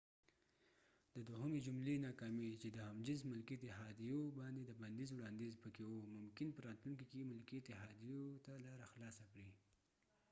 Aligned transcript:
د 1.15 1.17
دوهمی 1.27 1.59
جملی 1.67 1.95
ناکامی 2.05 2.49
چې 2.61 2.67
د 2.71 2.77
هم 2.87 2.97
جنس 3.05 3.21
ملکې 3.31 3.53
اتحاديو 3.57 4.19
باندي 4.39 4.63
د 4.65 4.71
بنديز 4.81 5.09
وړانديز 5.13 5.53
پکې 5.63 5.83
و 5.85 5.93
ممکن 6.17 6.47
په 6.53 6.59
راتلونکې 6.67 7.05
کې 7.11 7.29
ملکې 7.31 7.55
اتحاديو 7.59 8.19
ته 8.45 8.51
لاره 8.65 8.85
خلاصه 8.93 9.23
کړي 9.31 9.49